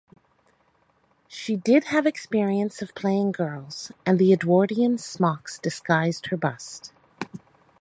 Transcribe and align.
She 1.27 1.55
did 1.55 1.83
have 1.83 2.07
experience 2.07 2.81
of 2.81 2.95
playing 2.95 3.33
girls, 3.33 3.91
and 4.03 4.17
the 4.17 4.33
Edwardian 4.33 4.97
smocks 4.97 5.59
disguised 5.59 6.25
her 6.31 6.37
bust. 6.37 6.91